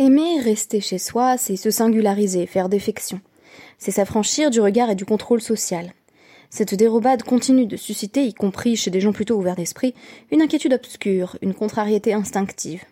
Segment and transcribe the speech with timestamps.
[0.00, 3.20] Aimer rester chez soi, c'est se singulariser, faire défection.
[3.78, 5.92] C'est s'affranchir du regard et du contrôle social.
[6.50, 9.94] Cette dérobade continue de susciter, y compris chez des gens plutôt ouverts d'esprit,
[10.30, 12.84] une inquiétude obscure, une contrariété instinctive.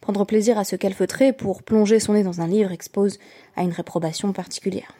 [0.00, 3.18] Prendre plaisir à se calfeutrer pour plonger son nez dans un livre expose
[3.56, 4.94] à une réprobation particulière.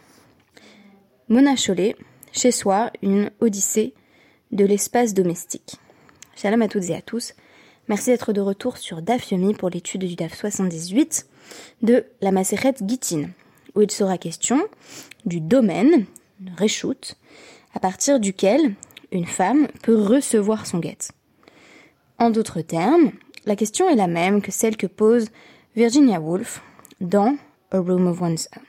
[1.29, 1.95] Mona Chollet,
[2.33, 3.95] chez soi, une odyssée
[4.51, 5.77] de l'espace domestique.
[6.35, 7.35] Shalom à toutes et à tous.
[7.89, 11.27] Merci d'être de retour sur DAF Yomi pour l'étude du DAF 78
[11.81, 13.31] de la Maseret Gittin,
[13.75, 14.61] où il sera question
[15.25, 16.05] du domaine,
[16.59, 17.17] reshoot,
[17.73, 18.75] à partir duquel
[19.11, 20.99] une femme peut recevoir son guet.
[22.19, 23.13] En d'autres termes,
[23.47, 25.29] la question est la même que celle que pose
[25.75, 26.61] Virginia Woolf
[27.01, 27.39] dans
[27.71, 28.65] A Room of One's Own.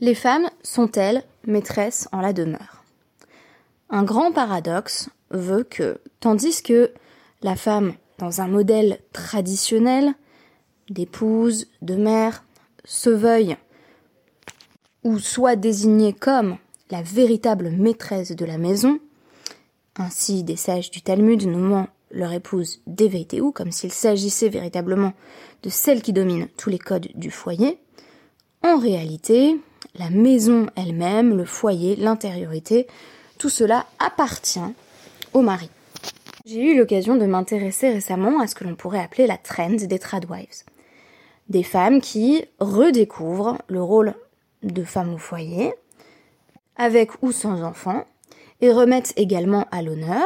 [0.00, 2.82] Les femmes sont-elles maîtresses en la demeure?
[3.90, 6.92] Un grand paradoxe veut que, tandis que
[7.42, 10.14] la femme, dans un modèle traditionnel
[10.90, 12.44] d'épouse, de mère,
[12.84, 13.56] se veuille
[15.04, 16.56] ou soit désignée comme
[16.90, 18.98] la véritable maîtresse de la maison,
[19.96, 22.80] ainsi des sages du Talmud nommant leur épouse
[23.40, 25.12] ou comme s'il s'agissait véritablement
[25.62, 27.78] de celle qui domine tous les codes du foyer,
[28.62, 29.56] en réalité,
[29.96, 32.86] la maison elle-même, le foyer, l'intériorité,
[33.38, 34.60] tout cela appartient
[35.32, 35.70] au mari.
[36.48, 39.98] J'ai eu l'occasion de m'intéresser récemment à ce que l'on pourrait appeler la trend des
[39.98, 40.62] tradwives.
[41.48, 44.14] Des femmes qui redécouvrent le rôle
[44.62, 45.74] de femme au foyer,
[46.76, 48.04] avec ou sans enfants,
[48.60, 50.24] et remettent également à l'honneur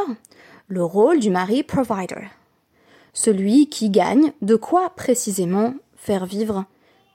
[0.68, 2.28] le rôle du mari provider,
[3.14, 6.66] celui qui gagne de quoi précisément faire vivre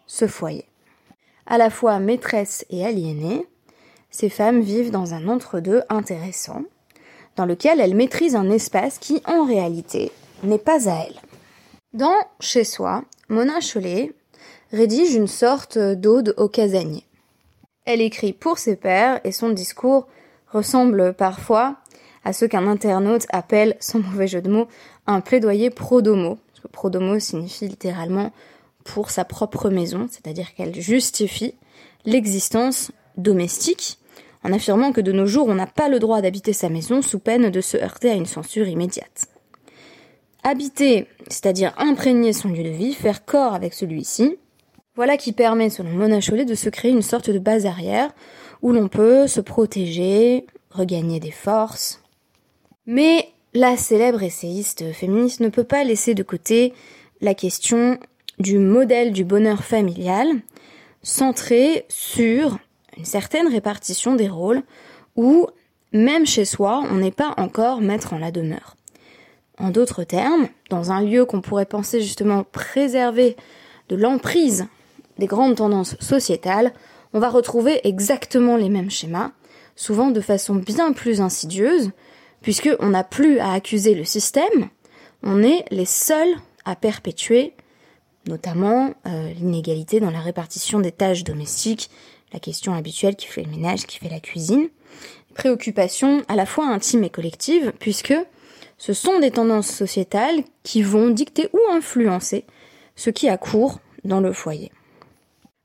[0.08, 0.66] ce foyer.
[1.46, 3.46] À la fois maîtresse et aliénée,
[4.10, 6.64] ces femmes vivent dans un entre-deux intéressant,
[7.36, 10.12] dans lequel elle maîtrise un espace qui, en réalité,
[10.44, 11.16] n'est pas à elle.
[11.94, 14.14] Dans Chez soi, Mona Chollet
[14.72, 17.06] rédige une sorte d'ode au casanier.
[17.86, 20.08] Elle écrit pour ses pairs et son discours
[20.52, 21.78] ressemble parfois
[22.24, 24.68] à ce qu'un internaute appelle, sans mauvais jeu de mots,
[25.06, 26.40] un plaidoyer pro-domo.
[26.72, 28.32] Pro-domo signifie littéralement
[28.84, 31.54] pour sa propre maison, c'est-à-dire qu'elle justifie
[32.06, 34.00] l'existence domestique
[34.46, 37.18] en affirmant que de nos jours on n'a pas le droit d'habiter sa maison sous
[37.18, 39.26] peine de se heurter à une censure immédiate.
[40.44, 44.38] Habiter, c'est-à-dire imprégner son lieu de vie, faire corps avec celui-ci,
[44.96, 48.12] voilà qui permet, selon Mona Chollet, de se créer une sorte de base arrière
[48.62, 52.02] où l'on peut se protéger, regagner des forces.
[52.86, 56.74] Mais la célèbre essayiste féministe ne peut pas laisser de côté
[57.20, 57.98] la question
[58.38, 60.28] du modèle du bonheur familial
[61.02, 62.60] centré sur
[62.98, 64.64] une certaine répartition des rôles
[65.16, 65.48] où,
[65.92, 68.76] même chez soi, on n'est pas encore maître en la demeure.
[69.58, 73.38] En d'autres termes, dans un lieu qu'on pourrait penser justement préservé
[73.90, 74.68] de l'emprise
[75.18, 76.74] des grandes tendances sociétales,
[77.14, 79.32] on va retrouver exactement les mêmes schémas,
[79.78, 81.92] souvent de façon bien plus insidieuse,
[82.42, 84.70] puisqu'on n'a plus à accuser le système,
[85.24, 86.36] on est les seuls
[86.66, 87.54] à perpétuer
[88.28, 91.90] notamment euh, l'inégalité dans la répartition des tâches domestiques
[92.36, 94.68] la question habituelle qui fait le ménage, qui fait la cuisine.
[95.36, 98.14] Préoccupation à la fois intime et collective, puisque
[98.78, 102.44] ce sont des tendances sociétales qui vont dicter ou influencer
[102.96, 104.72] ce qui a cours dans le foyer.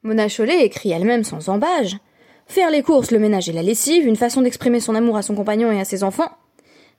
[0.03, 1.97] Mona Chollet écrit elle-même sans embâge
[2.47, 5.37] Faire les courses, le ménage et la lessive, une façon d'exprimer son amour à son
[5.37, 6.31] compagnon et à ses enfants.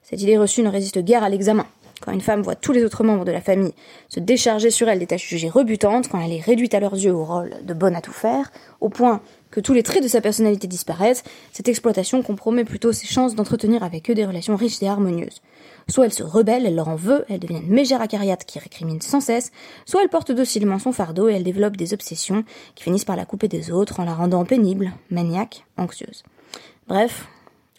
[0.01, 1.65] Cette idée reçue ne résiste guère à l'examen.
[2.01, 3.73] Quand une femme voit tous les autres membres de la famille
[4.09, 7.13] se décharger sur elle des tâches jugées rebutantes, quand elle est réduite à leurs yeux
[7.13, 8.51] au rôle de bonne à tout faire,
[8.81, 13.05] au point que tous les traits de sa personnalité disparaissent, cette exploitation compromet plutôt ses
[13.05, 15.41] chances d'entretenir avec eux des relations riches et harmonieuses.
[15.87, 19.01] Soit elle se rebelle, elle leur en veut, elle devient une mégère acariate qui récrimine
[19.01, 19.51] sans cesse,
[19.85, 22.43] soit elle porte docilement son fardeau et elle développe des obsessions
[22.75, 26.23] qui finissent par la couper des autres en la rendant pénible, maniaque, anxieuse.
[26.87, 27.27] Bref,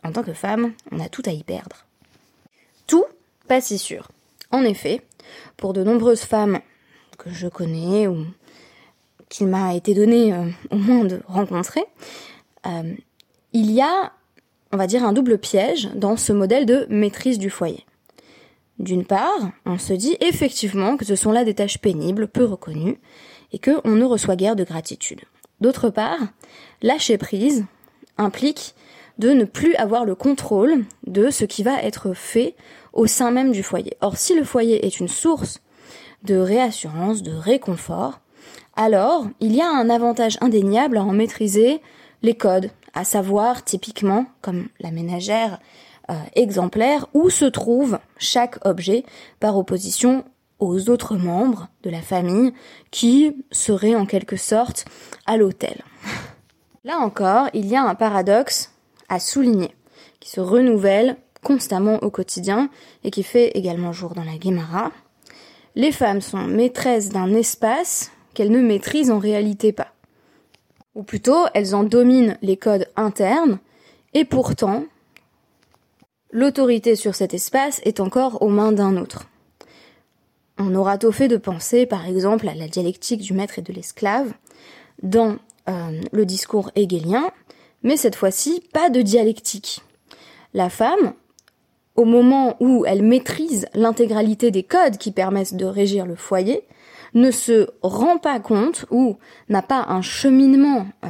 [0.05, 1.87] en tant que femme, on a tout à y perdre.
[2.87, 3.05] Tout
[3.48, 4.08] pas si sûr.
[4.50, 5.03] En effet,
[5.56, 6.60] pour de nombreuses femmes
[7.19, 8.26] que je connais ou
[9.28, 11.84] qu'il m'a été donné euh, au moins de rencontrer,
[12.67, 12.94] euh,
[13.52, 14.12] il y a,
[14.72, 17.84] on va dire, un double piège dans ce modèle de maîtrise du foyer.
[18.78, 22.99] D'une part, on se dit effectivement que ce sont là des tâches pénibles, peu reconnues,
[23.52, 25.20] et qu'on ne reçoit guère de gratitude.
[25.61, 26.19] D'autre part,
[26.82, 27.64] lâcher prise
[28.19, 28.75] implique
[29.19, 32.55] de ne plus avoir le contrôle de ce qui va être fait
[32.93, 33.97] au sein même du foyer.
[34.00, 35.61] Or, si le foyer est une source
[36.25, 38.20] de réassurance, de réconfort,
[38.76, 41.81] alors il y a un avantage indéniable à en maîtriser
[42.23, 45.58] les codes, à savoir typiquement, comme la ménagère
[46.11, 49.05] euh, exemplaire, où se trouve chaque objet
[49.41, 50.25] par opposition
[50.58, 52.53] aux autres membres de la famille
[52.91, 54.85] qui seraient en quelque sorte
[55.26, 55.82] à l'autel.
[56.85, 58.71] Là encore, il y a un paradoxe
[59.12, 59.75] à souligner,
[60.20, 62.70] qui se renouvelle constamment au quotidien
[63.05, 64.91] et qui fait également jour dans la Guémara.
[65.75, 69.93] Les femmes sont maîtresses d'un espace qu'elles ne maîtrisent en réalité pas.
[70.94, 73.59] Ou plutôt, elles en dominent les codes internes
[74.14, 74.85] et pourtant,
[76.31, 79.29] l'autorité sur cet espace est encore aux mains d'un autre.
[80.58, 83.73] On aura tôt fait de penser, par exemple, à la dialectique du maître et de
[83.73, 84.32] l'esclave
[85.03, 85.37] dans
[85.69, 87.31] euh, le discours hegelien,
[87.82, 89.81] mais cette fois-ci, pas de dialectique.
[90.55, 91.14] La femme,
[91.96, 96.62] au moment où elle maîtrise l'intégralité des codes qui permettent de régir le foyer,
[97.14, 99.19] ne se rend pas compte ou
[99.49, 101.08] n'a pas un cheminement euh,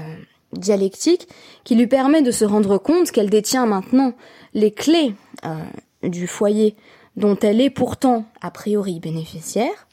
[0.53, 1.29] dialectique
[1.65, 4.15] qui lui permet de se rendre compte qu'elle détient maintenant
[4.55, 5.15] les clés
[5.45, 6.77] euh, du foyer
[7.17, 9.87] dont elle est pourtant a priori bénéficiaire,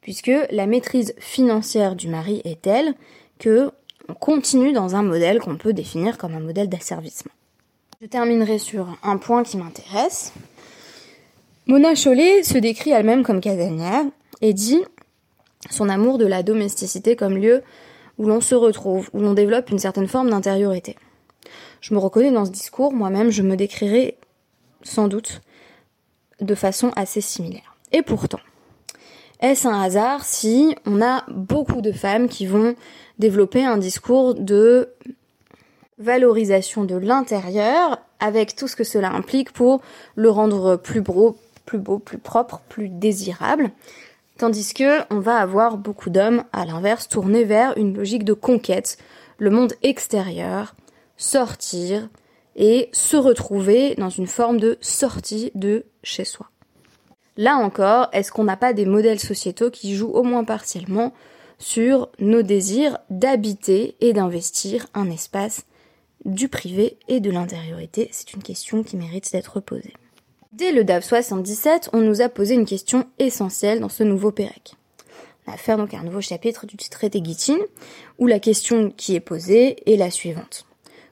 [0.00, 2.94] puisque la maîtrise financière du mari est telle
[3.38, 3.72] que
[4.10, 7.32] on continue dans un modèle qu'on peut définir comme un modèle d'asservissement.
[8.00, 10.32] Je terminerai sur un point qui m'intéresse.
[11.66, 14.04] Mona Chollet se décrit elle-même comme casanière
[14.40, 14.80] et dit
[15.70, 17.62] son amour de la domesticité comme lieu
[18.18, 20.96] où l'on se retrouve, où l'on développe une certaine forme d'intériorité.
[21.80, 24.16] Je me reconnais dans ce discours, moi-même je me décrirai
[24.82, 25.40] sans doute
[26.40, 27.76] de façon assez similaire.
[27.92, 28.40] Et pourtant,
[29.40, 32.74] est-ce un hasard si on a beaucoup de femmes qui vont
[33.18, 34.90] développer un discours de
[35.98, 39.80] valorisation de l'intérieur avec tout ce que cela implique pour
[40.14, 43.70] le rendre plus beau, plus propre, plus désirable?
[44.36, 48.96] Tandis que on va avoir beaucoup d'hommes, à l'inverse, tournés vers une logique de conquête,
[49.38, 50.74] le monde extérieur,
[51.16, 52.08] sortir
[52.56, 56.49] et se retrouver dans une forme de sortie de chez soi.
[57.36, 61.12] Là encore, est-ce qu'on n'a pas des modèles sociétaux qui jouent au moins partiellement
[61.58, 65.64] sur nos désirs d'habiter et d'investir un espace
[66.24, 68.08] du privé et de l'intériorité?
[68.12, 69.94] C'est une question qui mérite d'être posée.
[70.52, 74.74] Dès le DAV 77, on nous a posé une question essentielle dans ce nouveau Pérec.
[75.46, 77.58] On va faire donc un nouveau chapitre du traité Gittin,
[78.18, 80.66] où la question qui est posée est la suivante.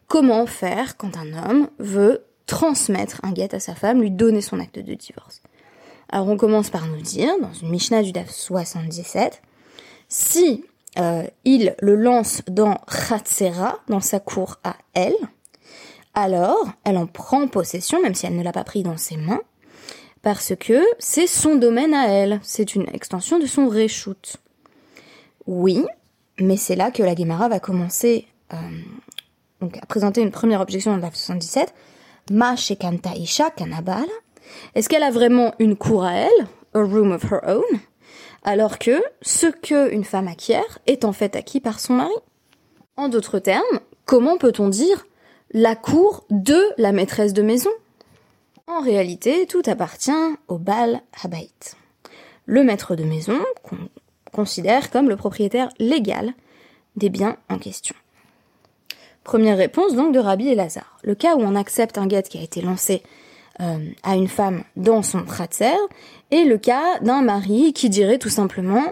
[0.09, 4.59] Comment faire quand un homme veut transmettre un guet à sa femme, lui donner son
[4.59, 5.41] acte de divorce?
[6.10, 9.43] Alors on commence par nous dire, dans une Mishnah du DAF 77,
[10.08, 10.64] si
[10.99, 15.16] euh, il le lance dans Khatsera, dans sa cour à elle,
[16.14, 19.43] alors elle en prend possession, même si elle ne l'a pas pris dans ses mains,
[20.22, 24.38] parce que c'est son domaine à elle, c'est une extension de son reshoot.
[25.46, 25.84] Oui,
[26.40, 28.56] mais c'est là que la Guémara va commencer euh,
[29.60, 31.72] donc, à présenter une première objection dans la 77.
[32.31, 34.06] Ma shekanta isha kanabal.
[34.75, 37.81] Est-ce qu'elle a vraiment une cour à elle, a room of her own,
[38.43, 42.15] alors que ce que une femme acquiert est en fait acquis par son mari?
[42.97, 45.06] En d'autres termes, comment peut-on dire
[45.53, 47.71] la cour de la maîtresse de maison?
[48.67, 50.11] En réalité, tout appartient
[50.49, 51.49] au Bal Habait,
[52.44, 53.79] le maître de maison qu'on
[54.33, 56.35] considère comme le propriétaire légal
[56.97, 57.94] des biens en question.
[59.25, 60.99] Première réponse donc de Rabbi et Lazare.
[61.03, 63.03] Le cas où on accepte un guet qui a été lancé
[63.60, 65.76] euh, à une femme dans son pratzer
[66.31, 68.84] est le cas d'un mari qui dirait tout simplement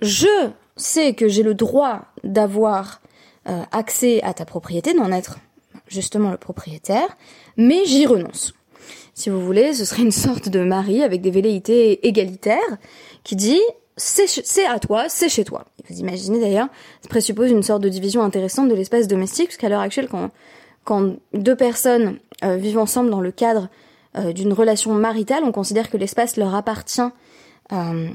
[0.00, 3.00] je sais que j'ai le droit d'avoir
[3.48, 5.38] euh, accès à ta propriété, d'en être
[5.86, 7.16] justement le propriétaire,
[7.56, 8.54] mais j'y renonce.
[9.14, 12.58] Si vous voulez, ce serait une sorte de mari avec des velléités égalitaires
[13.22, 13.60] qui dit
[13.96, 15.66] c'est à toi, c'est chez toi.
[15.88, 16.68] Vous imaginez d'ailleurs,
[17.00, 20.30] ça présuppose une sorte de division intéressante de l'espace domestique, parce qu'à l'heure actuelle, quand,
[20.82, 23.68] quand deux personnes euh, vivent ensemble dans le cadre
[24.16, 27.00] euh, d'une relation maritale, on considère que l'espace leur appartient
[27.72, 28.08] euh,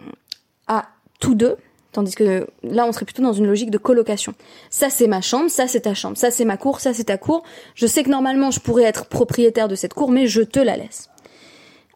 [0.67, 0.85] à
[1.19, 1.57] tous deux,
[1.91, 4.35] Tandis que là, on serait plutôt dans une logique de colocation.
[4.69, 7.17] Ça, c'est ma chambre, ça, c'est ta chambre, ça, c'est ma cour, ça, c'est ta
[7.17, 7.41] cour.
[7.73, 10.77] Je sais que normalement, je pourrais être propriétaire de cette cour, mais je te la
[10.77, 11.09] laisse.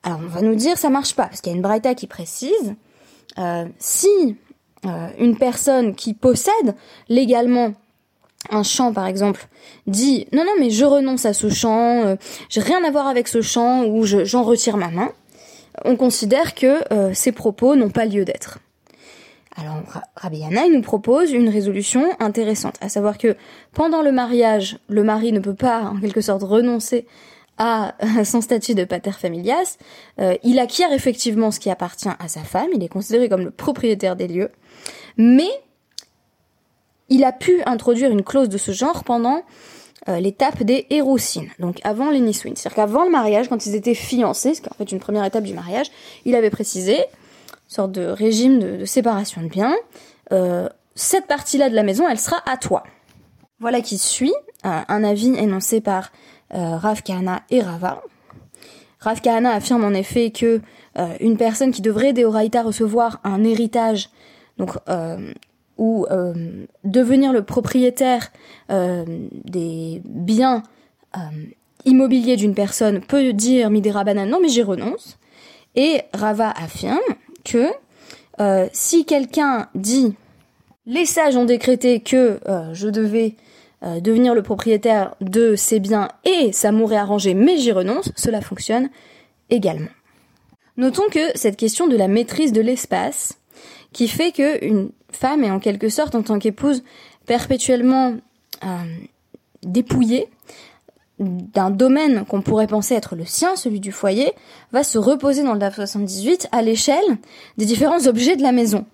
[0.02, 2.08] Alors, on va nous dire, ça marche pas, parce qu'il y a une braïta qui
[2.08, 2.74] précise,
[3.38, 4.36] euh, si
[5.18, 6.76] une personne qui possède
[7.08, 7.74] légalement
[8.50, 9.48] un champ, par exemple,
[9.88, 12.16] dit, non, non, mais je renonce à ce champ, euh,
[12.50, 15.12] j'ai rien à voir avec ce champ, ou j'en retire ma main,
[15.86, 16.82] on considère que
[17.14, 18.60] ces propos n'ont pas lieu d'être.
[19.56, 19.82] Alors
[20.16, 23.36] Rabbi Yana nous propose une résolution intéressante, à savoir que
[23.74, 27.06] pendant le mariage, le mari ne peut pas en quelque sorte renoncer
[27.60, 27.94] à
[28.26, 29.78] son statut de pater familias.
[30.20, 33.52] Euh, il acquiert effectivement ce qui appartient à sa femme, il est considéré comme le
[33.52, 34.50] propriétaire des lieux,
[35.18, 35.50] mais
[37.10, 39.44] il a pu introduire une clause de ce genre pendant
[40.10, 44.54] euh, l'étape des hérocines, donc avant les C'est-à-dire qu'avant le mariage, quand ils étaient fiancés,
[44.54, 45.88] ce qui est en fait une première étape du mariage,
[46.26, 46.98] il avait précisé
[47.70, 49.74] sorte de régime de, séparation de biens.
[50.34, 52.84] Euh, cette partie-là de la maison, elle sera à toi.
[53.60, 54.34] Voilà qui suit
[54.64, 56.12] un avis énoncé par
[56.52, 57.02] Rav
[57.50, 58.04] et Rava.
[59.00, 60.62] Rav Kahana affirme en effet que
[61.20, 64.10] une personne qui devrait d'Eoraita recevoir un héritage,
[64.58, 64.72] donc
[65.78, 66.06] ou
[66.84, 68.32] devenir le propriétaire
[68.70, 70.64] des biens
[71.86, 75.18] immobiliers d'une personne peut dire Midera Banane, non mais j'y renonce.
[75.76, 77.00] Et Rava affirme
[77.44, 77.68] que
[78.40, 80.14] euh, si quelqu'un dit
[80.86, 83.36] les sages ont décrété que euh, je devais
[83.84, 88.42] euh, devenir le propriétaire de ces biens et ça m'aurait arrangé mais j'y renonce, cela
[88.42, 88.90] fonctionne
[89.50, 89.90] également.
[90.78, 93.40] Notons que cette question de la maîtrise de l'espace,
[93.92, 96.84] qui fait qu'une femme est en quelque sorte en tant qu'épouse
[97.26, 98.16] perpétuellement
[99.64, 100.30] dépouillée,
[101.20, 104.34] d'un domaine qu'on pourrait penser être le sien, celui du foyer,
[104.72, 107.18] va se reposer dans le DAF 78 à l'échelle
[107.58, 108.86] des différents objets de la maison.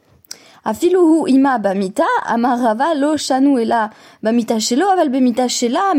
[0.66, 3.90] Afiluhu ima bamita, amarava lo shanu ela
[4.22, 5.10] bamita shelo aval
[5.50, 5.94] shela.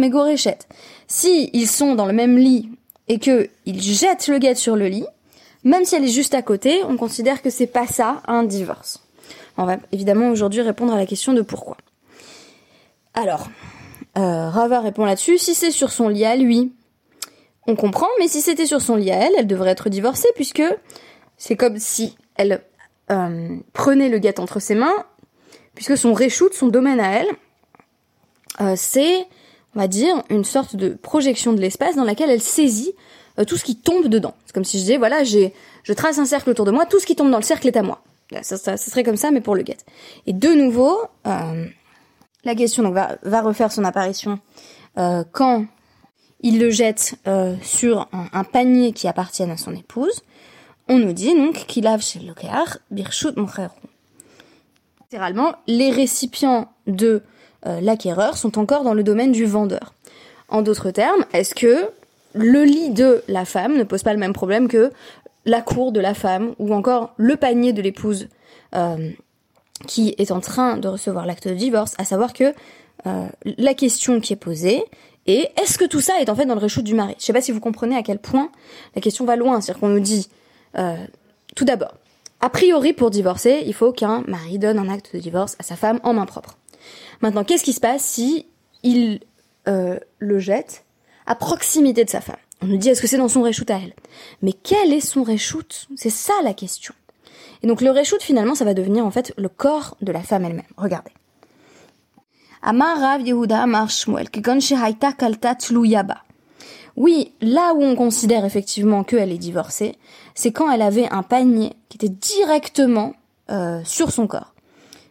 [1.06, 2.68] Si ils sont dans le même lit
[3.08, 5.06] et que ils jettent le guet sur le lit,
[5.64, 9.02] même si elle est juste à côté, on considère que c'est pas ça un divorce.
[9.56, 11.76] On va évidemment aujourd'hui répondre à la question de pourquoi.
[13.14, 13.48] Alors,
[14.18, 16.72] euh, Rava répond là-dessus, si c'est sur son lit à lui,
[17.66, 20.62] on comprend, mais si c'était sur son lit à elle, elle devrait être divorcée puisque
[21.36, 22.62] c'est comme si elle
[23.10, 25.04] euh, prenait le guet entre ses mains,
[25.74, 27.28] puisque son reshoot, son domaine à elle,
[28.60, 29.26] euh, c'est,
[29.74, 32.94] on va dire, une sorte de projection de l'espace dans laquelle elle saisit
[33.46, 34.34] tout ce qui tombe dedans.
[34.44, 37.06] C'est comme si je disais, voilà, je trace un cercle autour de moi, tout ce
[37.06, 38.02] qui tombe dans le cercle est à moi.
[38.42, 39.78] Ça, serait comme ça, mais pour le guet.
[40.26, 40.96] Et de nouveau,
[42.44, 44.38] la question va, refaire son apparition
[44.98, 45.66] euh, quand
[46.42, 50.22] il le jette euh, sur un, panier qui appartient à son épouse.
[50.88, 52.34] On nous dit donc qu'il a chez le
[52.90, 53.28] birchut
[55.00, 57.22] Littéralement, les récipients de
[57.66, 59.92] euh, l'acquéreur sont encore dans le domaine du vendeur.
[60.48, 61.90] En d'autres termes, est-ce que
[62.32, 64.92] le lit de la femme ne pose pas le même problème que
[65.44, 68.28] la cour de la femme ou encore le panier de l'épouse
[69.86, 72.54] qui est en train de recevoir l'acte de divorce, à savoir que
[73.06, 74.84] euh, la question qui est posée
[75.26, 77.14] est est-ce que tout ça est en fait dans le reshoot du mari?
[77.18, 78.50] Je sais pas si vous comprenez à quel point
[78.94, 80.28] la question va loin, c'est-à-dire qu'on nous dit
[80.76, 80.96] euh,
[81.56, 81.94] tout d'abord,
[82.40, 85.76] a priori pour divorcer, il faut qu'un mari donne un acte de divorce à sa
[85.76, 86.56] femme en main propre.
[87.20, 88.46] Maintenant, qu'est-ce qui se passe si
[88.82, 89.20] il
[89.68, 90.84] euh, le jette
[91.26, 92.36] à proximité de sa femme?
[92.62, 93.94] On nous dit est-ce que c'est dans son reshoot à elle?
[94.42, 95.88] Mais quel est son reshoot?
[95.96, 96.94] C'est ça la question.
[97.62, 100.44] Et donc le reshoot finalement ça va devenir en fait le corps de la femme
[100.44, 100.66] elle-même.
[100.76, 101.12] Regardez.
[106.96, 109.96] Oui, là où on considère effectivement qu'elle est divorcée,
[110.34, 113.14] c'est quand elle avait un panier qui était directement
[113.50, 114.54] euh, sur son corps.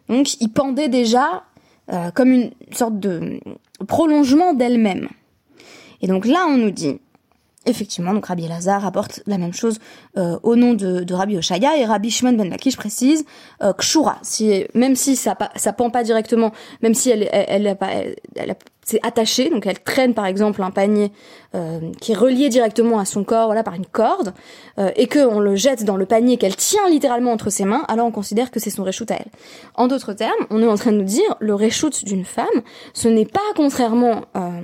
[0.08, 1.44] Donc il pendait déjà
[1.92, 3.40] euh, comme une sorte de
[3.88, 5.08] prolongement d'elle-même.
[6.02, 7.00] Et donc là on nous dit,
[7.66, 9.80] Effectivement, donc Rabbi Elazar rapporte la même chose
[10.16, 13.26] euh, au nom de, de, Rabbi Oshaya et Rabbi Shimon ben Lakish précise
[13.62, 16.52] euh, Kshura, si, même si ça ça pend pas directement,
[16.82, 18.56] même si elle elle, elle, elle, elle
[19.50, 21.12] donc elle traîne par exemple un panier
[21.54, 24.32] euh, qui est relié directement à son corps, voilà par une corde,
[24.78, 27.84] euh, et que on le jette dans le panier qu'elle tient littéralement entre ses mains,
[27.88, 29.30] alors on considère que c'est son reshoot à elle.
[29.74, 32.46] En d'autres termes, on est en train de nous dire le reshoot d'une femme,
[32.94, 34.60] ce n'est pas contrairement euh,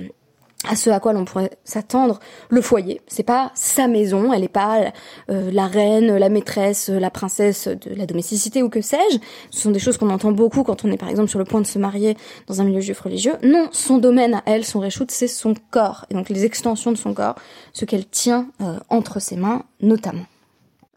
[0.65, 3.01] à ce à quoi l'on pourrait s'attendre le foyer.
[3.07, 4.91] C'est pas sa maison, elle est pas
[5.29, 9.17] euh, la reine, la maîtresse, la princesse de la domesticité ou que sais-je.
[9.51, 11.61] Ce sont des choses qu'on entend beaucoup quand on est par exemple sur le point
[11.61, 13.35] de se marier dans un milieu juif religieux.
[13.43, 16.97] Non, son domaine à elle, son reshoot, c'est son corps et donc les extensions de
[16.97, 17.35] son corps,
[17.73, 20.25] ce qu'elle tient euh, entre ses mains notamment.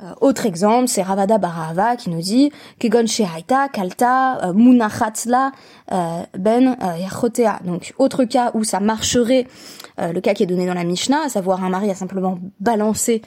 [0.03, 5.53] Euh, autre exemple, c'est Ravada Barahava qui nous dit Kegon Shehaita, Kalta, euh, Munachatla,
[5.93, 7.61] euh, Ben Yachotea.
[7.65, 9.47] Donc, autre cas où ça marcherait,
[9.99, 13.21] le cas qui est donné dans la Mishnah, à savoir un mari a simplement balancé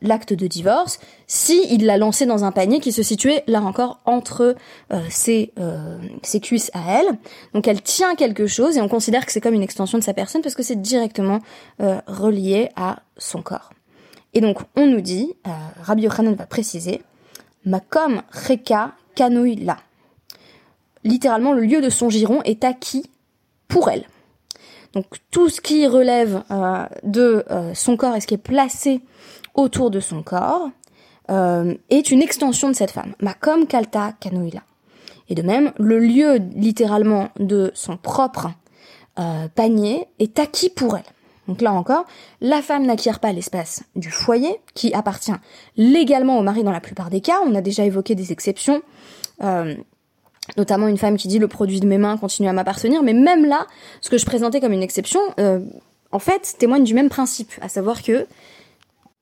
[0.00, 3.98] l'acte de divorce, si il l'a lancé dans un panier qui se situait là encore
[4.04, 4.54] entre
[5.08, 5.52] ses,
[6.22, 7.18] ses cuisses à elle.
[7.52, 10.14] Donc, elle tient quelque chose et on considère que c'est comme une extension de sa
[10.14, 11.40] personne parce que c'est directement
[11.78, 13.70] relié à son corps.
[14.34, 15.50] Et donc, on nous dit, euh,
[15.82, 17.02] Rabbi Yochanan va préciser,
[17.64, 19.76] Makom Reka Kanoïla.
[21.04, 23.10] Littéralement, le lieu de son giron est acquis
[23.68, 24.04] pour elle.
[24.92, 29.00] Donc, tout ce qui relève euh, de euh, son corps et ce qui est placé
[29.54, 30.70] autour de son corps
[31.90, 33.14] est une extension de cette femme.
[33.20, 34.62] Makom Kalta Kanoïla.
[35.28, 38.48] Et de même, le lieu littéralement de son propre
[39.54, 41.04] panier est acquis pour elle.
[41.48, 42.04] Donc là encore,
[42.42, 45.32] la femme n'acquiert pas l'espace du foyer, qui appartient
[45.76, 47.38] légalement au mari dans la plupart des cas.
[47.46, 48.82] On a déjà évoqué des exceptions.
[49.42, 49.74] Euh,
[50.56, 53.44] notamment une femme qui dit le produit de mes mains continue à m'appartenir, mais même
[53.44, 53.66] là,
[54.00, 55.60] ce que je présentais comme une exception, euh,
[56.10, 58.26] en fait, témoigne du même principe, à savoir que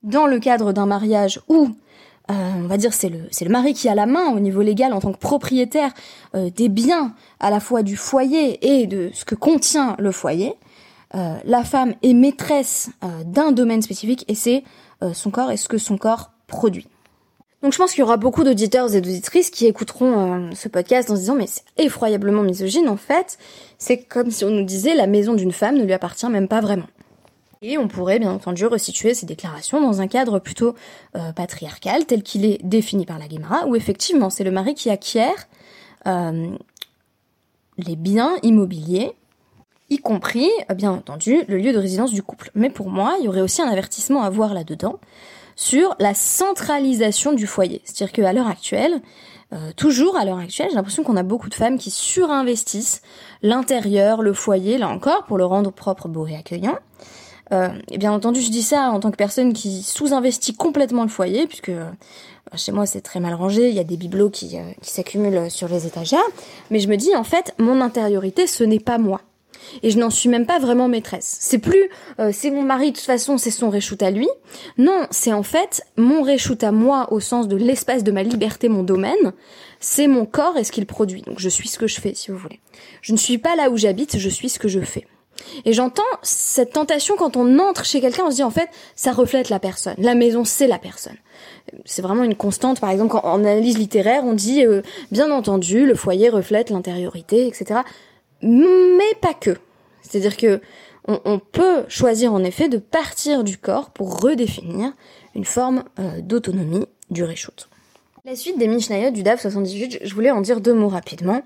[0.03, 1.69] dans le cadre d'un mariage où
[2.29, 4.93] euh, on va dire c'est le le mari qui a la main au niveau légal
[4.93, 5.91] en tant que propriétaire
[6.33, 10.55] des biens à la fois du foyer et de ce que contient le foyer.
[11.13, 12.89] La femme est maîtresse
[13.25, 14.63] d'un domaine spécifique et c'est
[15.13, 16.87] son corps et ce que son corps produit.
[17.63, 21.09] Donc je pense qu'il y aura beaucoup d'auditeurs et d'auditrices qui écouteront euh, ce podcast
[21.09, 23.39] en se disant mais c'est effroyablement misogyne en fait.
[23.79, 26.61] C'est comme si on nous disait la maison d'une femme ne lui appartient même pas
[26.61, 26.85] vraiment.
[27.63, 30.75] Et on pourrait bien entendu resituer ces déclarations dans un cadre plutôt
[31.15, 34.91] euh, patriarcal tel qu'il est défini par la Guémara, où effectivement c'est le mari qui
[34.91, 35.47] acquiert
[36.05, 36.55] euh,
[37.79, 39.13] les biens immobiliers,
[40.07, 42.49] compris bien entendu le lieu de résidence du couple.
[42.55, 44.99] Mais pour moi, il y aurait aussi un avertissement à voir là-dedans
[45.57, 47.81] sur la centralisation du foyer.
[47.83, 49.01] C'est-à-dire qu'à l'heure actuelle,
[49.51, 53.01] euh, toujours à l'heure actuelle, j'ai l'impression qu'on a beaucoup de femmes qui surinvestissent
[53.41, 56.77] l'intérieur, le foyer, là encore, pour le rendre propre, beau et accueillant.
[57.51, 61.09] Euh, et bien entendu, je dis ça en tant que personne qui sous-investit complètement le
[61.09, 61.89] foyer, puisque euh,
[62.55, 65.67] chez moi c'est très mal rangé, il y a des bibelots qui, qui s'accumulent sur
[65.67, 66.19] les étagères,
[66.71, 69.21] mais je me dis en fait, mon intériorité, ce n'est pas moi
[69.83, 71.37] et je n'en suis même pas vraiment maîtresse.
[71.39, 74.27] C'est plus euh, c'est mon mari de toute façon, c'est son reshoot à lui.
[74.77, 78.69] Non, c'est en fait mon reshoot à moi au sens de l'espace de ma liberté,
[78.69, 79.33] mon domaine.
[79.79, 81.21] C'est mon corps et ce qu'il produit.
[81.21, 82.59] Donc je suis ce que je fais si vous voulez.
[83.01, 85.05] Je ne suis pas là où j'habite, je suis ce que je fais.
[85.65, 89.11] Et j'entends cette tentation quand on entre chez quelqu'un, on se dit en fait, ça
[89.11, 89.95] reflète la personne.
[89.99, 91.17] La maison, c'est la personne.
[91.85, 92.79] C'est vraiment une constante.
[92.79, 94.81] Par exemple, en analyse littéraire, on dit, euh,
[95.11, 97.81] bien entendu, le foyer reflète l'intériorité, etc
[98.41, 99.57] mais pas que.
[100.01, 100.61] C'est-à-dire que
[101.07, 104.91] on, peut choisir en effet de partir du corps pour redéfinir
[105.35, 107.69] une forme euh, d'autonomie du reshoot.
[108.25, 111.43] La suite des Mishnayot du DAF 78, je voulais en dire deux mots rapidement,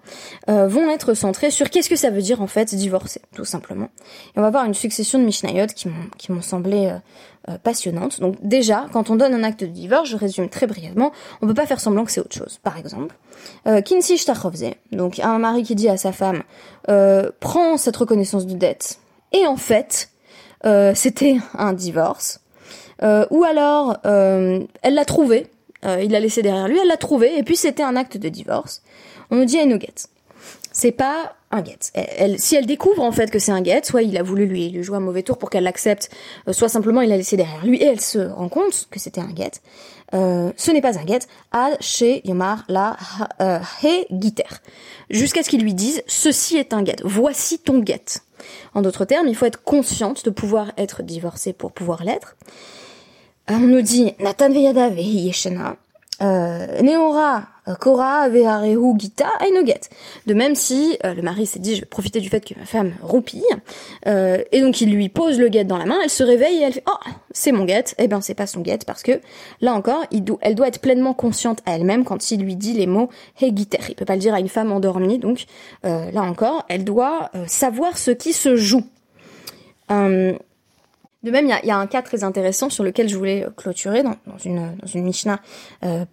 [0.50, 3.90] euh, vont être centrés sur qu'est-ce que ça veut dire en fait divorcer, tout simplement.
[4.36, 6.98] Et on va voir une succession de Mishnayot qui m'ont semblé euh,
[7.50, 8.20] euh, passionnantes.
[8.20, 11.54] Donc déjà, quand on donne un acte de divorce, je résume très brièvement, on peut
[11.54, 12.60] pas faire semblant que c'est autre chose.
[12.64, 13.16] Par exemple,
[13.68, 14.24] euh, Kinsi
[14.92, 16.44] donc un mari qui dit à sa femme,
[16.90, 19.00] euh, prends cette reconnaissance de dette,
[19.32, 20.10] et en fait,
[20.66, 22.40] euh, c'était un divorce.
[23.02, 25.48] ou alors, elle l'a trouvé,
[25.86, 28.30] euh, il l'a laissé derrière lui, elle l'a trouvé, et puis c'était un acte de
[28.30, 28.82] divorce.
[29.32, 30.08] On nous dit nous guette.
[30.72, 31.80] C'est pas un get.
[31.94, 34.70] Elle, si elle découvre en fait que c'est un get, soit il a voulu lui,
[34.70, 36.10] lui jouer un mauvais tour pour qu'elle l'accepte,
[36.48, 39.22] euh, soit simplement il l'a laissé derrière lui et elle se rend compte que c'était
[39.22, 39.52] un get.
[40.14, 41.20] Euh, ce n'est pas un get.
[41.52, 42.98] Al chez Yomar la
[43.84, 44.44] he guiter.
[45.10, 46.98] Jusqu'à ce qu'il lui dise ceci est un get.
[47.04, 48.22] Voici ton get.
[48.74, 52.36] En d'autres termes, il faut être consciente de pouvoir être divorcée pour pouvoir l'être.
[53.48, 55.76] On nous dit Nathan Veyada Yeshena,
[56.22, 57.44] euh, Neora
[57.80, 59.82] Kora Veharehu Gita Ainoget.
[60.26, 62.66] De même si euh, le mari s'est dit je vais profiter du fait que ma
[62.66, 63.44] femme roupille,
[64.08, 66.62] euh, et donc il lui pose le guet dans la main, elle se réveille et
[66.62, 67.86] elle fait oh c'est mon guet.
[67.98, 69.20] Eh ben c'est pas son guet parce que
[69.62, 70.04] là encore
[70.42, 73.80] elle doit être pleinement consciente à elle-même quand il lui dit les mots Hegiter.
[73.90, 75.46] Il peut pas le dire à une femme endormie donc
[75.84, 78.84] là encore elle doit savoir ce qui se joue.
[81.24, 84.16] De même, il y a, un cas très intéressant sur lequel je voulais clôturer dans,
[84.44, 85.40] une, dans une Mishnah
[85.84, 86.04] euh,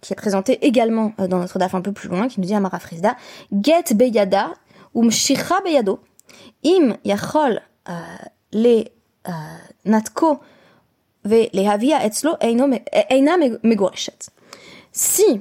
[0.00, 2.54] qui est présentée également euh, dans notre DAF un peu plus loin, qui nous dit
[2.54, 3.16] à Marafrizda,
[3.52, 4.52] Get beyada
[4.94, 6.00] um shira beyado
[6.64, 7.92] im yachol euh,
[8.52, 8.84] le
[9.84, 10.40] natko
[11.24, 14.30] ve lehavia etzlo eina megoreshet.
[14.92, 15.40] Si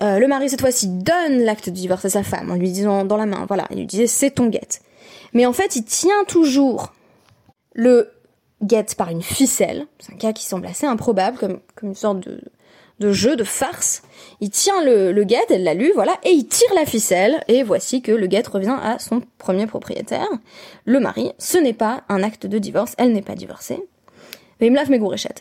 [0.00, 3.16] le mari cette fois-ci donne l'acte de divorce à sa femme en lui disant dans
[3.16, 4.82] la main, voilà, il lui disait c'est ton guette.
[5.34, 6.92] Mais en fait, il tient toujours
[7.74, 8.10] le
[8.62, 9.86] guette par une ficelle.
[9.98, 12.40] C'est un cas qui semble assez improbable, comme, comme une sorte de,
[13.00, 14.02] de jeu, de farce.
[14.40, 17.62] Il tient le, le guette, elle l'a lu, voilà, et il tire la ficelle, et
[17.62, 20.28] voici que le guette revient à son premier propriétaire,
[20.84, 21.32] le mari.
[21.38, 23.82] Ce n'est pas un acte de divorce, elle n'est pas divorcée.
[24.60, 24.70] Mais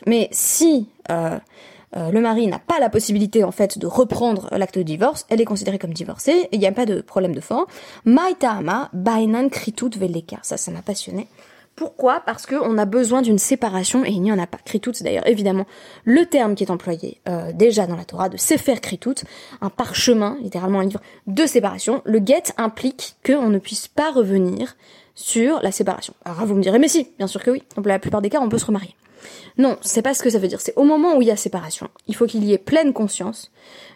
[0.08, 1.40] Mais si euh,
[1.96, 5.42] euh, le mari n'a pas la possibilité en fait de reprendre l'acte de divorce, elle
[5.42, 7.66] est considérée comme divorcée, il n'y a pas de problème de fond.
[8.06, 10.38] Maitama bainan kritut veleka.
[10.42, 11.28] Ça, ça m'a passionné.
[11.76, 12.22] Pourquoi?
[12.26, 14.60] Parce qu'on a besoin d'une séparation et il n'y en a pas.
[14.64, 15.66] Kritout, c'est d'ailleurs évidemment
[16.06, 19.16] le terme qui est employé euh, déjà dans la Torah de Sefer Kritout,
[19.62, 22.02] un parchemin, littéralement un livre de séparation.
[22.06, 24.76] Le get implique qu'on ne puisse pas revenir
[25.16, 26.14] sur la séparation.
[26.26, 27.64] Alors vous me direz, mais si, bien sûr que oui.
[27.76, 28.96] Dans la plupart des cas, on peut se remarier.
[29.58, 30.62] Non, c'est pas ce que ça veut dire.
[30.62, 33.52] C'est au moment où il y a séparation, il faut qu'il y ait pleine conscience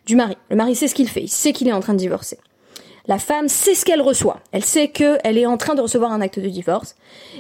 [0.06, 0.38] du mari.
[0.50, 2.38] Le mari sait ce qu'il fait, il sait qu'il est en train de divorcer.
[3.08, 4.40] La femme sait ce qu'elle reçoit.
[4.52, 6.96] Elle sait qu'elle est en train de recevoir un acte de divorce.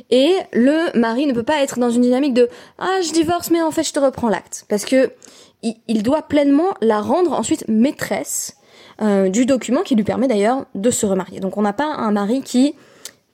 [0.09, 3.61] Et le mari ne peut pas être dans une dynamique de ah je divorce mais
[3.61, 5.11] en fait je te reprends l'acte parce que
[5.63, 8.57] il, doit pleinement la rendre ensuite maîtresse
[9.01, 11.39] euh, du document qui lui permet d'ailleurs de se remarier.
[11.39, 12.75] Donc on n'a pas un mari qui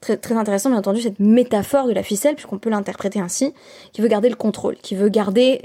[0.00, 3.52] très, très intéressant bien entendu cette métaphore de la ficelle puisqu'on peut l'interpréter ainsi
[3.92, 5.62] qui veut garder le contrôle, qui veut garder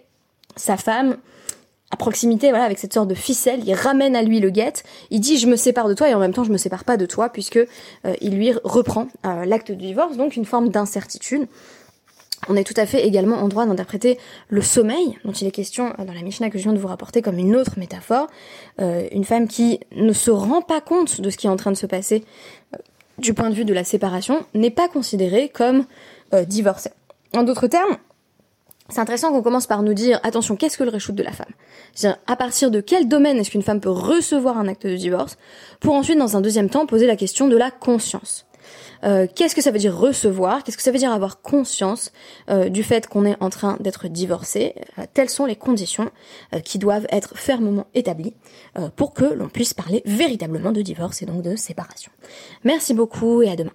[0.55, 1.17] sa femme
[1.91, 5.19] à proximité, voilà, avec cette sorte de ficelle, il ramène à lui le guette, il
[5.19, 7.05] dit je me sépare de toi et en même temps je me sépare pas de
[7.05, 7.67] toi puisque euh,
[8.21, 11.47] il lui reprend euh, l'acte de divorce, donc une forme d'incertitude.
[12.47, 14.17] On est tout à fait également en droit d'interpréter
[14.49, 16.87] le sommeil, dont il est question euh, dans la Mishnah que je viens de vous
[16.87, 18.27] rapporter comme une autre métaphore.
[18.77, 21.77] une femme qui ne se rend pas compte de ce qui est en train de
[21.77, 22.23] se passer
[23.17, 25.85] du point de vue de la séparation n'est pas considérée comme
[26.47, 26.91] divorcée.
[27.35, 27.97] En d'autres termes,
[28.89, 31.51] c'est intéressant qu'on commence par nous dire, attention, qu'est-ce que le reshoot de la femme?
[31.93, 35.37] C'est-à-dire, à partir de quel domaine est-ce qu'une femme peut recevoir un acte de divorce
[35.79, 38.45] Pour ensuite, dans un deuxième temps, poser la question de la conscience?
[39.03, 40.63] Euh, qu'est-ce que ça veut dire recevoir?
[40.63, 42.11] Qu'est-ce que ça veut dire avoir conscience
[42.49, 44.75] euh, du fait qu'on est en train d'être divorcé?
[44.97, 46.11] Euh, Telles sont les conditions
[46.63, 48.33] qui doivent être fermement établies
[48.95, 52.11] pour que l'on puisse parler véritablement de divorce et donc de séparation.
[52.63, 53.71] Merci beaucoup et à demain.